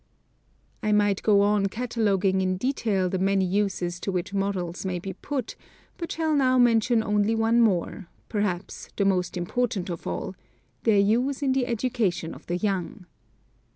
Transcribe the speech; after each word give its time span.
I 0.81 0.91
might 0.91 1.21
go 1.21 1.41
on 1.41 1.67
cataloguing 1.67 2.41
in 2.41 2.57
detail 2.57 3.07
the 3.07 3.19
many 3.19 3.45
uses 3.45 3.99
to 3.99 4.11
which 4.11 4.33
models 4.33 4.83
may 4.83 4.97
be 4.97 5.13
put, 5.13 5.55
but 5.99 6.11
shall 6.11 6.33
now 6.35 6.57
mention 6.57 7.03
only 7.03 7.35
one 7.35 7.61
more— 7.61 8.07
per 8.27 8.41
haps 8.41 8.89
the 8.95 9.05
most 9.05 9.37
important 9.37 9.91
of 9.91 10.07
all— 10.07 10.33
their 10.85 10.97
use 10.97 11.43
in 11.43 11.51
the 11.51 11.67
education 11.67 12.33
of 12.33 12.47
the 12.47 12.57
young. 12.57 13.05